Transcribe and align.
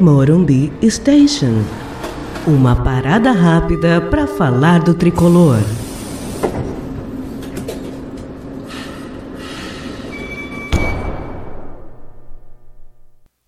Morumbi 0.00 0.72
Station. 0.90 1.62
Uma 2.48 2.82
parada 2.82 3.30
rápida 3.30 4.00
para 4.00 4.26
falar 4.26 4.82
do 4.82 4.92
tricolor. 4.92 5.58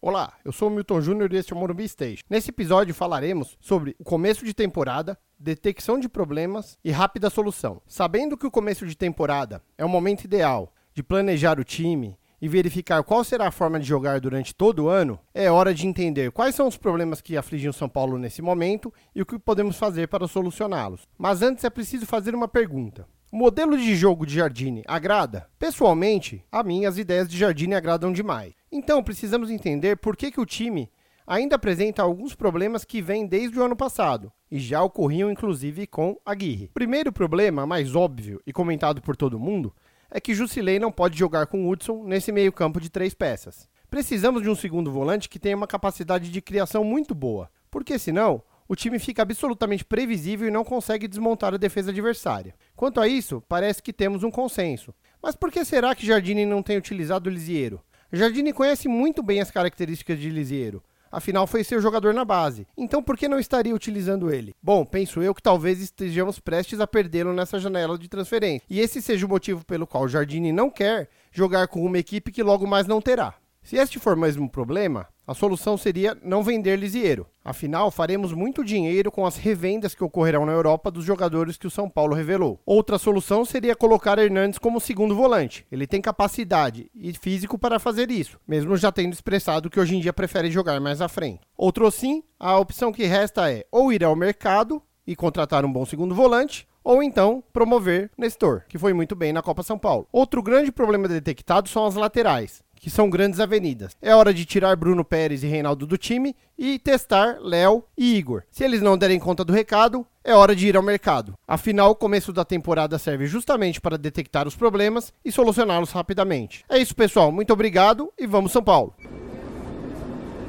Olá, 0.00 0.34
eu 0.45 0.52
sou 0.52 0.68
o 0.68 0.70
Milton 0.70 1.00
Júnior 1.00 1.32
e 1.32 1.36
este 1.36 1.52
é 1.52 1.56
o 1.56 1.59
Morumbi 1.59 1.88
Station. 1.88 2.22
Nesse 2.30 2.50
episódio 2.50 2.94
falaremos 2.94 3.56
sobre 3.60 3.96
o 3.98 4.04
começo 4.04 4.44
de 4.44 4.54
temporada, 4.54 5.18
detecção 5.36 5.98
de 5.98 6.08
problemas 6.08 6.78
e 6.84 6.92
rápida 6.92 7.28
solução. 7.28 7.82
Sabendo 7.88 8.36
que 8.36 8.46
o 8.46 8.52
começo 8.52 8.86
de 8.86 8.96
temporada 8.96 9.60
é 9.76 9.84
o 9.84 9.88
momento 9.88 10.24
ideal 10.24 10.72
de 10.94 11.02
planejar 11.02 11.58
o 11.58 11.64
time 11.64 12.16
e 12.41 12.48
verificar 12.48 13.03
qual 13.03 13.25
será 13.25 13.49
a 13.49 13.53
forma 13.53 13.79
de 13.79 13.86
jogar 13.86 14.21
durante 14.21 14.54
todo 14.54 14.85
o 14.85 14.89
ano, 14.89 15.18
é 15.35 15.50
hora 15.50 15.75
de 15.75 15.86
entender 15.86 16.31
quais 16.31 16.54
são 16.54 16.67
os 16.67 16.77
problemas 16.77 17.21
que 17.21 17.36
afligem 17.36 17.71
o 17.71 17.72
São 17.72 17.89
Paulo 17.89 18.18
nesse 18.18 18.43
momento 18.43 18.93
e 19.14 19.22
o 19.22 19.27
que 19.27 19.39
podemos 19.39 19.79
fazer 19.79 20.08
para 20.08 20.29
solucioná-los. 20.29 21.08
Mas 21.18 21.43
antes 21.43 21.64
é 21.64 21.71
preciso 21.71 22.07
fazer 22.07 22.35
uma 22.35 22.49
pergunta. 22.49 23.07
O 23.32 23.36
modelo 23.36 23.77
de 23.77 23.94
jogo 23.96 24.25
de 24.25 24.36
Jardine 24.36 24.85
agrada? 24.86 25.49
Pessoalmente, 25.58 26.44
a 26.50 26.63
mim 26.63 26.85
as 26.85 26.96
ideias 26.96 27.29
de 27.29 27.36
Jardine 27.36 27.75
agradam 27.75 28.13
demais. 28.13 28.55
Então, 28.71 29.03
precisamos 29.03 29.50
entender 29.50 29.96
por 29.96 30.16
que, 30.16 30.30
que 30.30 30.41
o 30.41 30.46
time 30.46 30.91
ainda 31.27 31.57
apresenta 31.57 32.03
alguns 32.03 32.34
problemas 32.34 32.84
que 32.84 33.03
vêm 33.03 33.27
desde 33.27 33.58
o 33.58 33.62
ano 33.64 33.75
passado 33.75 34.33
e 34.50 34.58
já 34.58 34.83
ocorriam 34.83 35.30
inclusive 35.30 35.86
com 35.86 36.16
Aguirre. 36.25 36.66
O 36.66 36.75
primeiro 36.75 37.12
problema, 37.12 37.66
mais 37.66 37.97
óbvio 37.97 38.41
e 38.47 38.53
comentado 38.53 39.03
por 39.03 39.16
todo 39.16 39.41
mundo, 39.41 39.75
é 40.16 40.20
que 40.20 40.34
Jusilei 40.34 40.78
não 40.78 40.91
pode 40.91 41.19
jogar 41.19 41.47
com 41.47 41.69
Hudson 41.69 42.02
nesse 42.02 42.33
meio-campo 42.33 42.80
de 42.80 42.88
três 42.88 43.12
peças. 43.12 43.69
Precisamos 43.91 44.42
de 44.42 44.48
um 44.48 44.55
segundo 44.55 44.91
volante 44.91 45.28
que 45.28 45.38
tenha 45.38 45.54
uma 45.54 45.66
capacidade 45.66 46.30
de 46.30 46.41
criação 46.41 46.82
muito 46.82 47.14
boa, 47.14 47.50
porque 47.70 47.98
senão 47.98 48.42
o 48.66 48.74
time 48.74 48.98
fica 48.98 49.20
absolutamente 49.20 49.84
previsível 49.84 50.48
e 50.48 50.50
não 50.50 50.64
consegue 50.64 51.06
desmontar 51.06 51.52
a 51.52 51.58
defesa 51.58 51.91
adversária. 51.91 52.54
Quanto 52.74 52.98
a 52.98 53.06
isso, 53.06 53.42
parece 53.46 53.82
que 53.82 53.92
temos 53.92 54.24
um 54.24 54.30
consenso. 54.30 54.94
Mas 55.22 55.36
por 55.36 55.52
que 55.52 55.62
será 55.66 55.94
que 55.94 56.06
Jardine 56.06 56.46
não 56.46 56.62
tem 56.62 56.78
utilizado 56.78 57.28
o 57.28 57.32
Lisiero? 57.32 57.82
Jardine 58.10 58.54
conhece 58.54 58.88
muito 58.88 59.22
bem 59.22 59.42
as 59.42 59.50
características 59.50 60.19
de 60.19 60.30
Lisiero. 60.30 60.82
Afinal, 61.10 61.46
foi 61.46 61.64
seu 61.64 61.80
jogador 61.80 62.12
na 62.12 62.24
base. 62.24 62.66
Então, 62.76 63.02
por 63.02 63.16
que 63.16 63.28
não 63.28 63.38
estaria 63.38 63.74
utilizando 63.74 64.32
ele? 64.32 64.54
Bom, 64.62 64.84
penso 64.84 65.22
eu 65.22 65.34
que 65.34 65.42
talvez 65.42 65.80
estejamos 65.80 66.38
prestes 66.38 66.80
a 66.80 66.86
perdê-lo 66.86 67.32
nessa 67.32 67.58
janela 67.58 67.98
de 67.98 68.08
transferência. 68.08 68.66
E 68.68 68.80
esse 68.80 69.00
seja 69.00 69.26
o 69.26 69.28
motivo 69.28 69.64
pelo 69.64 69.86
qual 69.86 70.08
Jardine 70.08 70.52
não 70.52 70.70
quer 70.70 71.08
jogar 71.32 71.68
com 71.68 71.84
uma 71.84 71.98
equipe 71.98 72.32
que 72.32 72.42
logo 72.42 72.66
mais 72.66 72.86
não 72.86 73.00
terá. 73.00 73.34
Se 73.67 73.75
este 73.75 73.98
for 73.98 74.14
mesmo 74.14 74.45
um 74.45 74.48
problema, 74.48 75.09
a 75.27 75.34
solução 75.34 75.77
seria 75.77 76.17
não 76.22 76.41
vender 76.41 76.77
Lisieiro. 76.77 77.27
Afinal, 77.45 77.91
faremos 77.91 78.33
muito 78.33 78.64
dinheiro 78.64 79.11
com 79.11 79.27
as 79.27 79.36
revendas 79.36 79.92
que 79.92 80.05
ocorrerão 80.05 80.47
na 80.47 80.53
Europa 80.53 80.89
dos 80.89 81.05
jogadores 81.05 81.56
que 81.56 81.67
o 81.67 81.70
São 81.70 81.91
Paulo 81.91 82.14
revelou. 82.14 82.61
Outra 82.64 82.97
solução 82.97 83.44
seria 83.44 83.75
colocar 83.75 84.20
Hernandes 84.20 84.61
como 84.61 84.78
segundo 84.78 85.17
volante. 85.17 85.67
Ele 85.69 85.84
tem 85.84 86.00
capacidade 86.00 86.89
e 86.94 87.12
físico 87.14 87.59
para 87.59 87.81
fazer 87.81 88.09
isso, 88.09 88.39
mesmo 88.47 88.77
já 88.77 88.92
tendo 88.92 89.14
expressado 89.14 89.69
que 89.69 89.81
hoje 89.81 89.97
em 89.97 90.00
dia 90.00 90.12
prefere 90.12 90.48
jogar 90.48 90.81
mais 90.81 91.03
à 91.03 91.09
frente. 91.09 91.41
Outro 91.56 91.91
sim, 91.91 92.22
a 92.39 92.56
opção 92.56 92.92
que 92.92 93.03
resta 93.03 93.50
é 93.50 93.64
ou 93.72 93.92
ir 93.92 94.05
ao 94.05 94.14
mercado 94.14 94.81
e 95.05 95.17
contratar 95.17 95.64
um 95.64 95.72
bom 95.72 95.84
segundo 95.84 96.14
volante, 96.14 96.69
ou 96.84 97.03
então 97.03 97.42
promover 97.53 98.12
Nestor, 98.17 98.62
que 98.69 98.78
foi 98.78 98.92
muito 98.92 99.17
bem 99.17 99.33
na 99.33 99.42
Copa 99.42 99.64
São 99.64 99.77
Paulo. 99.77 100.06
Outro 100.12 100.41
grande 100.41 100.70
problema 100.70 101.09
detectado 101.09 101.69
são 101.69 101.84
as 101.84 101.97
laterais 101.97 102.64
que 102.80 102.91
são 102.91 103.10
grandes 103.10 103.41
avenidas. 103.41 103.96
É 104.00 104.14
hora 104.14 104.32
de 104.32 104.44
tirar 104.44 104.77
Bruno 104.77 105.05
Pérez 105.05 105.42
e 105.42 105.46
Reinaldo 105.46 105.86
do 105.86 105.98
time 105.98 106.36
e 106.58 106.78
testar 106.78 107.38
Léo 107.41 107.84
e 107.96 108.16
Igor. 108.16 108.42
Se 108.50 108.64
eles 108.64 108.80
não 108.80 108.96
derem 108.96 109.19
conta 109.19 109.44
do 109.44 109.53
recado, 109.53 110.06
é 110.25 110.34
hora 110.34 110.54
de 110.54 110.69
ir 110.69 110.76
ao 110.76 110.82
mercado. 110.82 111.34
Afinal, 111.47 111.91
o 111.91 111.97
começo 111.97 112.32
da 112.32 112.44
temporada 112.44 112.98
serve 112.98 113.26
justamente 113.26 113.81
para 113.81 113.98
detectar 113.98 114.47
os 114.47 114.56
problemas 114.56 115.12
e 115.25 115.31
solucioná-los 115.31 115.92
rapidamente. 115.92 116.64
É 116.69 116.78
isso, 116.78 116.94
pessoal. 116.94 117.31
Muito 117.31 117.53
obrigado 117.53 118.12
e 118.19 118.26
vamos 118.26 118.53
São 118.53 118.62
Paulo. 118.62 118.94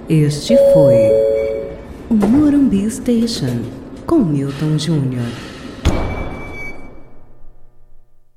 Este 0.10 0.56
foi 0.74 0.96
o 2.10 2.14
Morumbi 2.14 2.90
Station 2.90 3.62
com 4.06 4.20
Milton 4.20 4.78
Júnior. 4.78 5.47